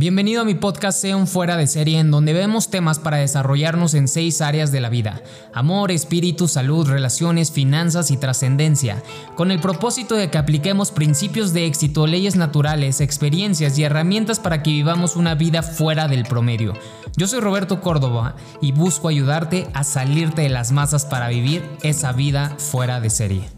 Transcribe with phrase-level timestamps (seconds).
[0.00, 4.06] Bienvenido a mi podcast Sea fuera de serie en donde vemos temas para desarrollarnos en
[4.06, 5.24] seis áreas de la vida.
[5.52, 9.02] Amor, espíritu, salud, relaciones, finanzas y trascendencia.
[9.34, 14.62] Con el propósito de que apliquemos principios de éxito, leyes naturales, experiencias y herramientas para
[14.62, 16.74] que vivamos una vida fuera del promedio.
[17.16, 22.12] Yo soy Roberto Córdoba y busco ayudarte a salirte de las masas para vivir esa
[22.12, 23.48] vida fuera de serie.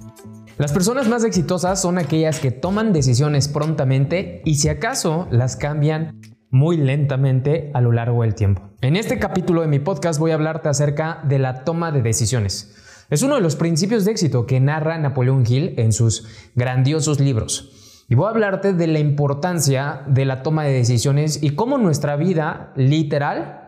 [0.57, 6.21] Las personas más exitosas son aquellas que toman decisiones prontamente y si acaso las cambian
[6.51, 8.71] muy lentamente a lo largo del tiempo.
[8.81, 12.77] En este capítulo de mi podcast voy a hablarte acerca de la toma de decisiones.
[13.09, 18.05] Es uno de los principios de éxito que narra Napoleón Hill en sus grandiosos libros.
[18.09, 22.17] Y voy a hablarte de la importancia de la toma de decisiones y cómo nuestra
[22.17, 23.61] vida literal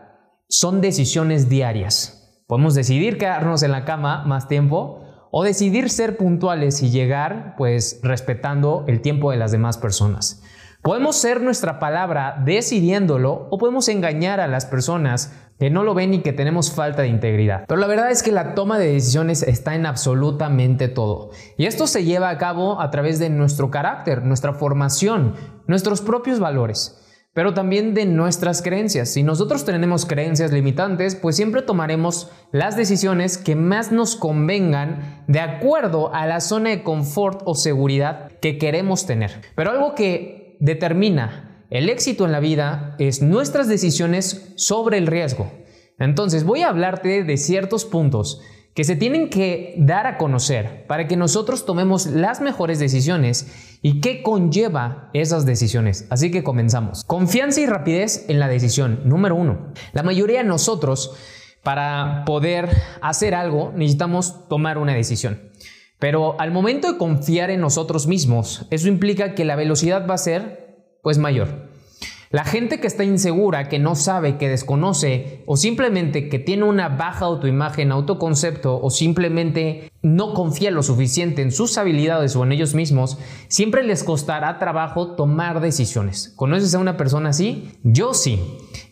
[0.49, 2.45] son decisiones diarias.
[2.49, 8.01] Podemos decidir quedarnos en la cama más tiempo o decidir ser puntuales y llegar pues
[8.03, 10.43] respetando el tiempo de las demás personas.
[10.83, 16.13] Podemos ser nuestra palabra decidiéndolo o podemos engañar a las personas que no lo ven
[16.13, 17.67] y que tenemos falta de integridad.
[17.69, 21.31] Pero la verdad es que la toma de decisiones está en absolutamente todo.
[21.57, 25.37] Y esto se lleva a cabo a través de nuestro carácter, nuestra formación,
[25.69, 26.99] nuestros propios valores
[27.35, 29.09] pero también de nuestras creencias.
[29.09, 35.41] Si nosotros tenemos creencias limitantes, pues siempre tomaremos las decisiones que más nos convengan de
[35.41, 39.41] acuerdo a la zona de confort o seguridad que queremos tener.
[39.55, 45.51] Pero algo que determina el éxito en la vida es nuestras decisiones sobre el riesgo.
[45.99, 48.41] Entonces voy a hablarte de ciertos puntos
[48.75, 54.01] que se tienen que dar a conocer para que nosotros tomemos las mejores decisiones y
[54.01, 56.07] qué conlleva esas decisiones.
[56.11, 57.05] Así que comenzamos.
[57.05, 59.01] Confianza y rapidez en la decisión.
[59.05, 59.73] Número uno.
[59.93, 61.17] La mayoría de nosotros,
[61.63, 62.69] para poder
[63.01, 65.51] hacer algo, necesitamos tomar una decisión.
[66.03, 70.19] Pero al momento de confiar en nosotros mismos, eso implica que la velocidad va a
[70.19, 71.71] ser pues mayor.
[72.31, 76.89] La gente que está insegura, que no sabe, que desconoce o simplemente que tiene una
[76.89, 82.75] baja autoimagen, autoconcepto o simplemente no confía lo suficiente en sus habilidades o en ellos
[82.75, 86.33] mismos, siempre les costará trabajo tomar decisiones.
[86.35, 87.79] ¿Conoces a una persona así?
[87.85, 88.43] Yo sí.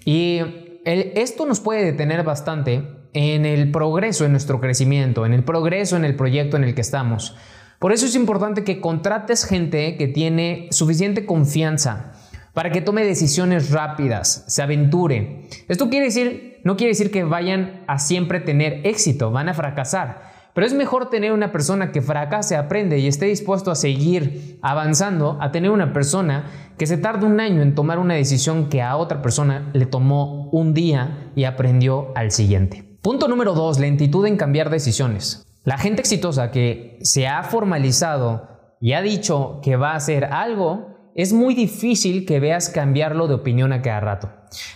[0.04, 0.42] Y
[0.84, 6.04] esto nos puede detener bastante en el progreso, en nuestro crecimiento, en el progreso en
[6.04, 7.36] el proyecto en el que estamos.
[7.78, 12.12] Por eso es importante que contrates gente que tiene suficiente confianza
[12.52, 15.48] para que tome decisiones rápidas, se aventure.
[15.68, 20.30] Esto quiere decir, no quiere decir que vayan a siempre tener éxito, van a fracasar.
[20.52, 25.38] Pero es mejor tener una persona que fracase, aprende y esté dispuesto a seguir avanzando,
[25.40, 28.96] a tener una persona que se tarde un año en tomar una decisión que a
[28.96, 32.89] otra persona le tomó un día y aprendió al siguiente.
[33.02, 35.46] Punto número dos, lentitud en cambiar decisiones.
[35.64, 38.46] La gente exitosa que se ha formalizado
[38.78, 43.34] y ha dicho que va a hacer algo, es muy difícil que veas cambiarlo de
[43.34, 44.30] opinión a cada rato.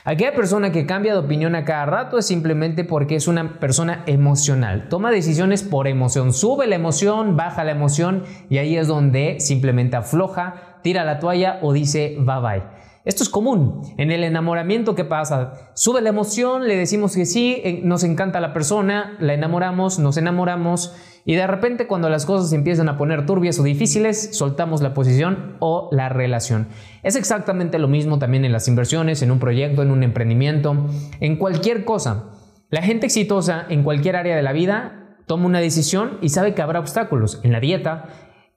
[0.05, 4.05] Aquella persona que cambia de opinión a cada rato es simplemente porque es una persona
[4.07, 4.89] emocional.
[4.89, 6.33] Toma decisiones por emoción.
[6.33, 11.59] Sube la emoción, baja la emoción y ahí es donde simplemente afloja, tira la toalla
[11.61, 12.74] o dice bye bye.
[13.05, 13.83] Esto es común.
[13.99, 15.71] En el enamoramiento, ¿qué pasa?
[15.75, 20.95] Sube la emoción, le decimos que sí, nos encanta la persona, la enamoramos, nos enamoramos
[21.27, 25.57] y de repente cuando las cosas empiezan a poner turbias o difíciles, soltamos la posición
[25.61, 26.69] o la relación.
[27.03, 30.87] Es exactamente lo mismo también en las inversiones, en un proyecto, en un emprendimiento,
[31.21, 32.31] en cualquier cosa.
[32.71, 36.63] La gente exitosa en cualquier área de la vida toma una decisión y sabe que
[36.63, 38.07] habrá obstáculos en la dieta,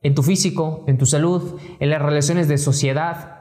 [0.03, 3.36] en tu físico, en tu salud, en las relaciones de sociedad,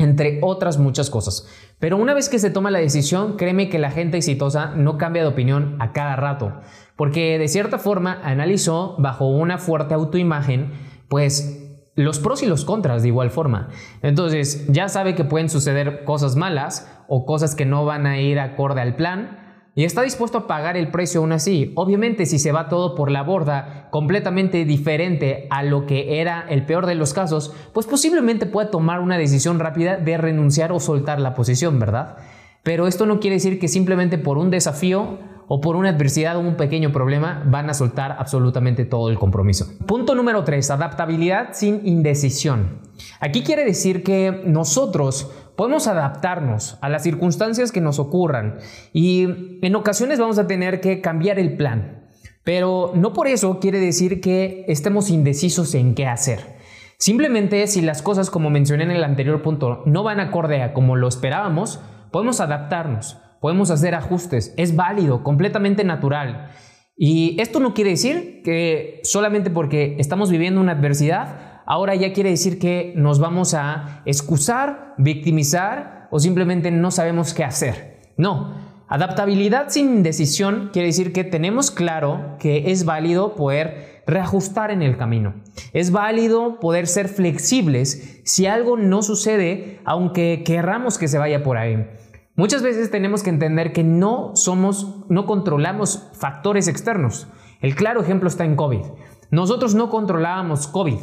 [0.00, 1.46] entre otras muchas cosas.
[1.78, 5.22] Pero una vez que se toma la decisión, créeme que la gente exitosa no cambia
[5.22, 6.54] de opinión a cada rato,
[6.96, 10.72] porque de cierta forma analizó bajo una fuerte autoimagen,
[11.08, 13.68] pues los pros y los contras de igual forma.
[14.00, 18.40] Entonces ya sabe que pueden suceder cosas malas o cosas que no van a ir
[18.40, 19.49] acorde al plan,
[19.80, 21.72] y está dispuesto a pagar el precio aún así.
[21.74, 26.66] Obviamente si se va todo por la borda completamente diferente a lo que era el
[26.66, 31.18] peor de los casos, pues posiblemente pueda tomar una decisión rápida de renunciar o soltar
[31.18, 32.18] la posición, ¿verdad?
[32.62, 35.18] Pero esto no quiere decir que simplemente por un desafío
[35.48, 39.66] o por una adversidad o un pequeño problema van a soltar absolutamente todo el compromiso.
[39.86, 42.80] Punto número 3, adaptabilidad sin indecisión.
[43.18, 48.58] Aquí quiere decir que nosotros podemos adaptarnos a las circunstancias que nos ocurran
[48.92, 52.08] y en ocasiones vamos a tener que cambiar el plan.
[52.44, 56.40] Pero no por eso quiere decir que estemos indecisos en qué hacer.
[56.98, 60.96] Simplemente si las cosas, como mencioné en el anterior punto, no van acorde a como
[60.96, 61.80] lo esperábamos,
[62.10, 64.54] podemos adaptarnos, podemos hacer ajustes.
[64.56, 66.50] Es válido, completamente natural.
[66.96, 72.30] Y esto no quiere decir que solamente porque estamos viviendo una adversidad, ahora ya quiere
[72.30, 78.10] decir que nos vamos a excusar, victimizar o simplemente no sabemos qué hacer.
[78.16, 78.56] No,
[78.88, 84.96] adaptabilidad sin indecisión quiere decir que tenemos claro que es válido poder reajustar en el
[84.96, 85.34] camino.
[85.72, 91.56] Es válido poder ser flexibles si algo no sucede, aunque querramos que se vaya por
[91.56, 91.86] ahí.
[92.34, 97.28] Muchas veces tenemos que entender que no somos, no controlamos factores externos.
[97.60, 98.82] El claro ejemplo está en COVID.
[99.30, 100.98] Nosotros no controlábamos COVID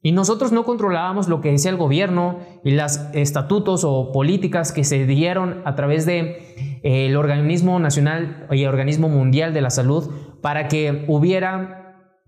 [0.00, 4.84] y nosotros no controlábamos lo que decía el gobierno y los estatutos o políticas que
[4.84, 6.36] se dieron a través del
[6.82, 10.08] de, eh, organismo nacional y el organismo mundial de la salud
[10.40, 11.78] para que hubiera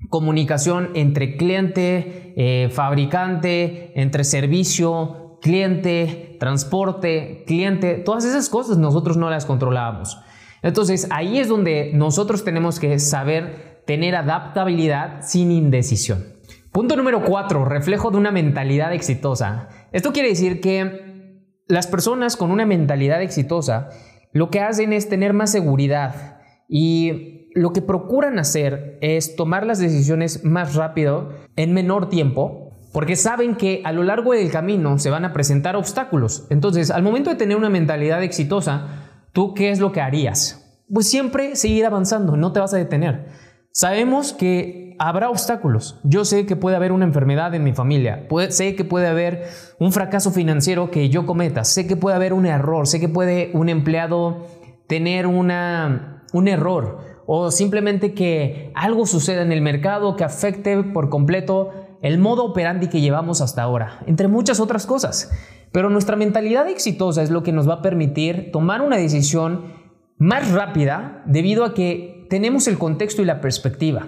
[0.08, 9.30] comunicación entre cliente, eh, fabricante, entre servicio, cliente, transporte, cliente, todas esas cosas nosotros no
[9.30, 10.18] las controlábamos.
[10.62, 16.39] Entonces ahí es donde nosotros tenemos que saber tener adaptabilidad sin indecisión.
[16.72, 19.68] Punto número 4, reflejo de una mentalidad exitosa.
[19.90, 23.88] Esto quiere decir que las personas con una mentalidad exitosa
[24.32, 26.38] lo que hacen es tener más seguridad
[26.68, 33.16] y lo que procuran hacer es tomar las decisiones más rápido, en menor tiempo, porque
[33.16, 36.46] saben que a lo largo del camino se van a presentar obstáculos.
[36.50, 40.84] Entonces, al momento de tener una mentalidad exitosa, ¿tú qué es lo que harías?
[40.92, 43.26] Pues siempre seguir avanzando, no te vas a detener.
[43.72, 46.00] Sabemos que habrá obstáculos.
[46.02, 49.44] Yo sé que puede haber una enfermedad en mi familia, sé que puede haber
[49.78, 53.50] un fracaso financiero que yo cometa, sé que puede haber un error, sé que puede
[53.54, 54.46] un empleado
[54.88, 61.08] tener una, un error o simplemente que algo suceda en el mercado que afecte por
[61.08, 61.70] completo
[62.02, 65.30] el modo operandi que llevamos hasta ahora, entre muchas otras cosas.
[65.70, 69.72] Pero nuestra mentalidad exitosa es lo que nos va a permitir tomar una decisión
[70.18, 74.06] más rápida debido a que tenemos el contexto y la perspectiva.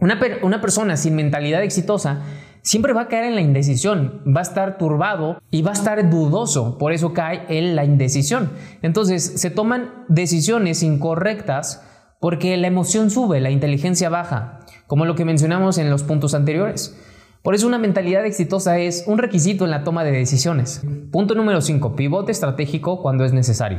[0.00, 2.20] Una, persona sin mentalidad exitosa
[2.60, 6.10] siempre va a caer en la indecisión, va a estar turbado y va a estar
[6.10, 8.50] dudoso, por eso cae en la indecisión.
[8.82, 11.82] Entonces se toman decisiones incorrectas
[12.20, 17.00] porque la emoción sube, la inteligencia baja, como lo que mencionamos en los puntos anteriores.
[17.42, 20.82] Por eso una mentalidad exitosa es un requisito en la toma de decisiones.
[21.12, 21.94] Punto número 5.
[21.94, 23.78] Pivote estratégico cuando es necesario.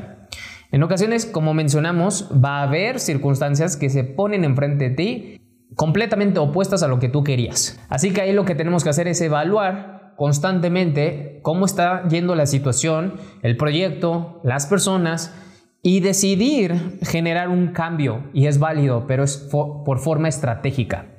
[0.71, 5.41] En ocasiones, como mencionamos, va a haber circunstancias que se ponen enfrente de ti
[5.75, 7.79] completamente opuestas a lo que tú querías.
[7.89, 12.47] Así que ahí lo que tenemos que hacer es evaluar constantemente cómo está yendo la
[12.47, 15.33] situación, el proyecto, las personas
[15.83, 18.23] y decidir generar un cambio.
[18.33, 21.16] Y es válido, pero es por forma estratégica.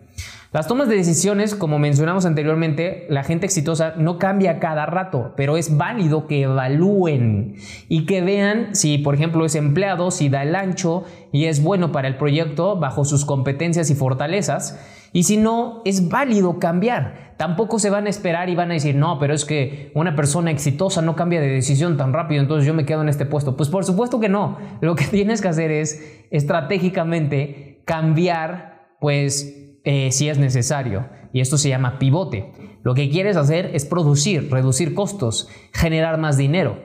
[0.50, 5.58] Las tomas de decisiones, como mencionamos anteriormente, la gente exitosa no cambia cada rato, pero
[5.58, 7.56] es válido que evalúen
[7.90, 11.92] y que vean si, por ejemplo, es empleado, si da el ancho y es bueno
[11.92, 14.82] para el proyecto bajo sus competencias y fortalezas.
[15.12, 17.34] Y si no, es válido cambiar.
[17.36, 20.50] Tampoco se van a esperar y van a decir, no, pero es que una persona
[20.50, 23.54] exitosa no cambia de decisión tan rápido, entonces yo me quedo en este puesto.
[23.54, 24.56] Pues por supuesto que no.
[24.80, 31.08] Lo que tienes que hacer es estratégicamente cambiar, pues, eh, si es necesario.
[31.32, 32.52] Y esto se llama pivote.
[32.82, 36.78] Lo que quieres hacer es producir, reducir costos, generar más dinero.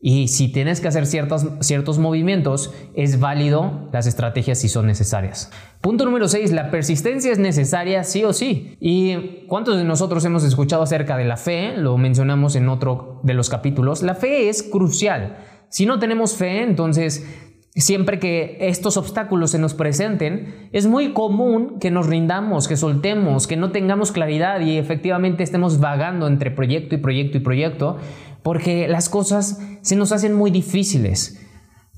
[0.00, 5.52] Y si tienes que hacer ciertos, ciertos movimientos, es válido las estrategias si son necesarias.
[5.80, 6.50] Punto número 6.
[6.50, 8.76] La persistencia es necesaria sí o sí.
[8.80, 11.76] ¿Y cuántos de nosotros hemos escuchado acerca de la fe?
[11.76, 14.02] Lo mencionamos en otro de los capítulos.
[14.02, 15.36] La fe es crucial.
[15.68, 17.47] Si no tenemos fe, entonces
[17.80, 23.46] Siempre que estos obstáculos se nos presenten, es muy común que nos rindamos, que soltemos,
[23.46, 27.98] que no tengamos claridad y efectivamente estemos vagando entre proyecto y proyecto y proyecto,
[28.42, 31.40] porque las cosas se nos hacen muy difíciles.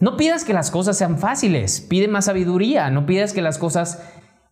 [0.01, 4.03] No pidas que las cosas sean fáciles, pide más sabiduría, no pidas que las cosas...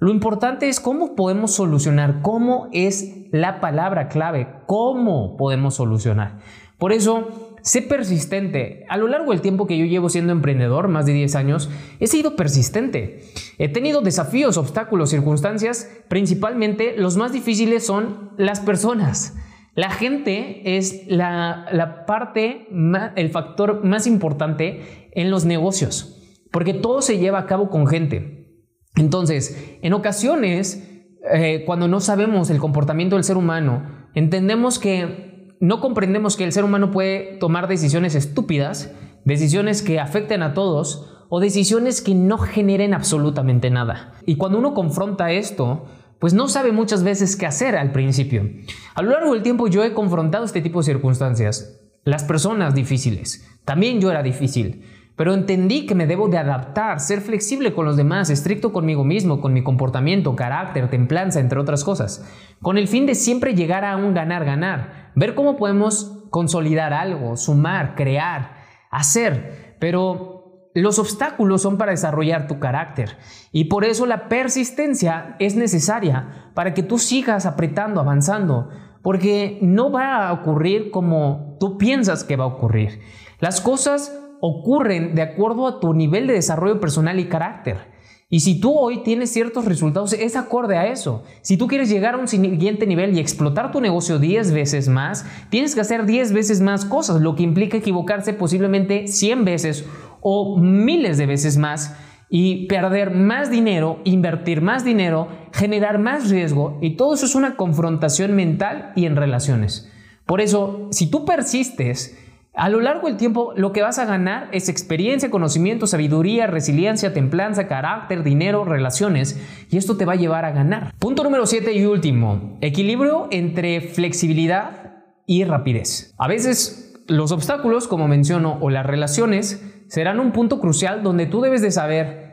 [0.00, 6.38] Lo importante es cómo podemos solucionar, cómo es la palabra clave, cómo podemos solucionar.
[6.78, 8.86] Por eso sé persistente.
[8.88, 11.68] A lo largo del tiempo que yo llevo siendo emprendedor, más de 10 años,
[12.00, 13.20] he sido persistente.
[13.58, 15.90] He tenido desafíos, obstáculos, circunstancias.
[16.08, 19.36] Principalmente los más difíciles son las personas.
[19.74, 22.68] La gente es la, parte,
[23.16, 28.48] el factor más importante en los negocios, porque todo se lleva a cabo con gente.
[28.96, 30.90] Entonces, en ocasiones,
[31.32, 35.27] eh, cuando no sabemos el comportamiento del ser humano, entendemos que
[35.60, 38.92] no comprendemos que el ser humano puede tomar decisiones estúpidas,
[39.24, 44.14] decisiones que afecten a todos o decisiones que no generen absolutamente nada.
[44.24, 45.86] Y cuando uno confronta esto,
[46.18, 48.48] pues no sabe muchas veces qué hacer al principio.
[48.94, 51.80] A lo largo del tiempo yo he confrontado este tipo de circunstancias.
[52.04, 53.46] Las personas difíciles.
[53.64, 54.84] También yo era difícil.
[55.18, 59.40] Pero entendí que me debo de adaptar, ser flexible con los demás, estricto conmigo mismo,
[59.40, 62.24] con mi comportamiento, carácter, templanza, entre otras cosas,
[62.62, 67.96] con el fin de siempre llegar a un ganar-ganar, ver cómo podemos consolidar algo, sumar,
[67.96, 68.58] crear,
[68.92, 73.16] hacer, pero los obstáculos son para desarrollar tu carácter.
[73.50, 78.68] Y por eso la persistencia es necesaria para que tú sigas apretando, avanzando,
[79.02, 83.00] porque no va a ocurrir como tú piensas que va a ocurrir.
[83.40, 87.98] Las cosas ocurren de acuerdo a tu nivel de desarrollo personal y carácter.
[88.30, 91.24] Y si tú hoy tienes ciertos resultados, es acorde a eso.
[91.40, 95.24] Si tú quieres llegar a un siguiente nivel y explotar tu negocio 10 veces más,
[95.48, 99.86] tienes que hacer 10 veces más cosas, lo que implica equivocarse posiblemente 100 veces
[100.20, 101.96] o miles de veces más
[102.28, 107.56] y perder más dinero, invertir más dinero, generar más riesgo y todo eso es una
[107.56, 109.90] confrontación mental y en relaciones.
[110.26, 112.18] Por eso, si tú persistes,
[112.54, 117.12] a lo largo del tiempo lo que vas a ganar es experiencia, conocimiento, sabiduría, resiliencia,
[117.12, 119.40] templanza, carácter, dinero, relaciones
[119.70, 120.92] y esto te va a llevar a ganar.
[120.98, 126.14] Punto número 7 y último, equilibrio entre flexibilidad y rapidez.
[126.18, 131.40] A veces los obstáculos, como menciono, o las relaciones serán un punto crucial donde tú
[131.40, 132.28] debes de saber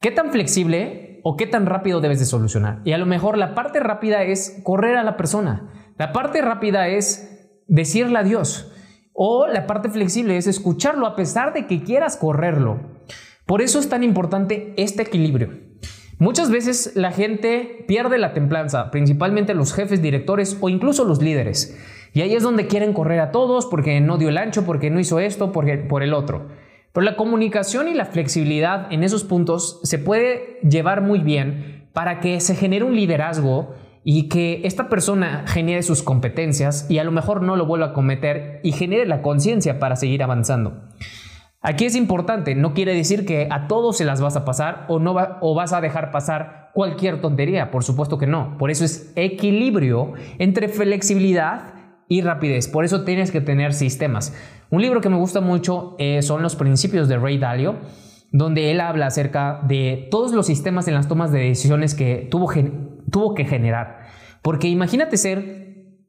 [0.00, 2.80] qué tan flexible o qué tan rápido debes de solucionar.
[2.84, 5.70] Y a lo mejor la parte rápida es correr a la persona.
[5.98, 8.72] La parte rápida es decirle adiós.
[9.20, 12.78] O la parte flexible es escucharlo a pesar de que quieras correrlo.
[13.46, 15.58] Por eso es tan importante este equilibrio.
[16.20, 21.76] Muchas veces la gente pierde la templanza, principalmente los jefes, directores o incluso los líderes.
[22.12, 25.00] Y ahí es donde quieren correr a todos porque no dio el ancho, porque no
[25.00, 26.50] hizo esto, porque, por el otro.
[26.92, 32.20] Pero la comunicación y la flexibilidad en esos puntos se puede llevar muy bien para
[32.20, 37.12] que se genere un liderazgo y que esta persona genere sus competencias y a lo
[37.12, 40.82] mejor no lo vuelva a cometer y genere la conciencia para seguir avanzando.
[41.60, 45.00] Aquí es importante, no quiere decir que a todos se las vas a pasar o,
[45.00, 48.56] no o vas a dejar pasar cualquier tontería, por supuesto que no.
[48.58, 51.74] Por eso es equilibrio entre flexibilidad
[52.08, 54.34] y rapidez, por eso tienes que tener sistemas.
[54.70, 57.76] Un libro que me gusta mucho eh, son Los Principios de Ray Dalio,
[58.30, 62.46] donde él habla acerca de todos los sistemas en las tomas de decisiones que tuvo
[63.10, 64.06] tuvo que generar.
[64.42, 65.68] Porque imagínate ser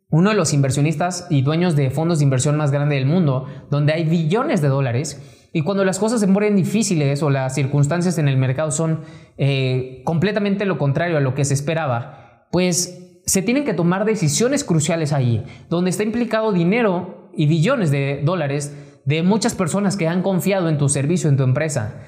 [0.10, 3.94] uno de los inversionistas y dueños de fondos de inversión más grande del mundo, donde
[3.94, 8.27] hay billones de dólares, y cuando las cosas se ponen difíciles o las circunstancias en
[8.27, 9.01] el mercado son
[9.38, 14.63] eh, completamente lo contrario a lo que se esperaba, pues se tienen que tomar decisiones
[14.63, 18.75] cruciales ahí, donde está implicado dinero y billones de dólares
[19.06, 22.01] de muchas personas que han confiado en tu servicio, en tu empresa.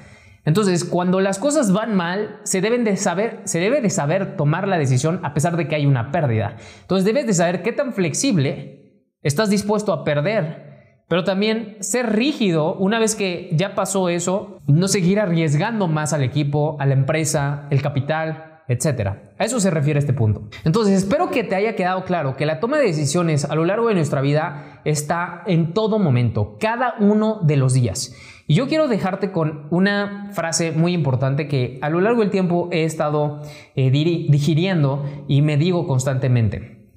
[0.44, 4.66] Entonces, cuando las cosas van mal, se, deben de saber, se debe de saber tomar
[4.66, 6.56] la decisión a pesar de que hay una pérdida.
[6.80, 12.74] Entonces, debes de saber qué tan flexible estás dispuesto a perder, pero también ser rígido
[12.74, 17.68] una vez que ya pasó eso, no seguir arriesgando más al equipo, a la empresa,
[17.70, 19.08] el capital, etc.
[19.38, 20.48] A eso se refiere este punto.
[20.64, 23.88] Entonces, espero que te haya quedado claro que la toma de decisiones a lo largo
[23.88, 28.14] de nuestra vida está en todo momento, cada uno de los días.
[28.46, 32.68] Y yo quiero dejarte con una frase muy importante que a lo largo del tiempo
[32.72, 33.40] he estado
[33.76, 36.90] eh, digiriendo y me digo constantemente.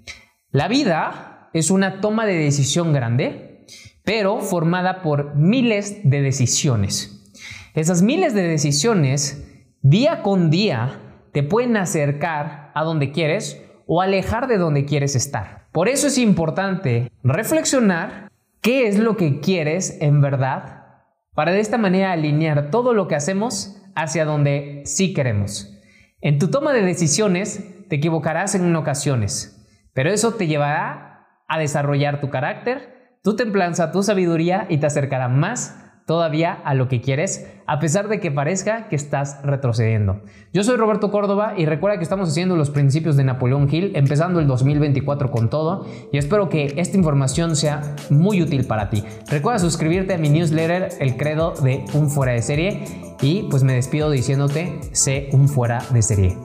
[0.51, 3.65] La vida es una toma de decisión grande,
[4.03, 7.31] pero formada por miles de decisiones.
[7.73, 9.45] Esas miles de decisiones,
[9.81, 11.04] día con día,
[11.35, 15.67] te pueden acercar a donde quieres o alejar de donde quieres estar.
[15.73, 20.85] Por eso es importante reflexionar qué es lo que quieres en verdad
[21.33, 25.77] para de esta manera alinear todo lo que hacemos hacia donde sí queremos.
[26.21, 29.61] En tu toma de decisiones te equivocarás en ocasiones,
[29.93, 35.27] pero eso te llevará a desarrollar tu carácter, tu templanza, tu sabiduría y te acercará
[35.27, 40.21] más todavía a lo que quieres, a pesar de que parezca que estás retrocediendo.
[40.53, 44.39] Yo soy Roberto Córdoba y recuerda que estamos haciendo los principios de Napoleón Hill, empezando
[44.39, 49.03] el 2024 con todo, y espero que esta información sea muy útil para ti.
[49.29, 52.83] Recuerda suscribirte a mi newsletter, El Credo de Un Fuera de Serie,
[53.21, 56.37] y pues me despido diciéndote, sé un fuera de serie.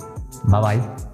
[0.44, 1.09] Bye bye.